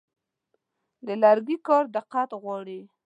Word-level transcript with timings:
د 1.05 1.07
لرګي 1.23 1.57
کار 1.67 1.83
دقت 1.97 2.29
غواړي. 2.41 2.79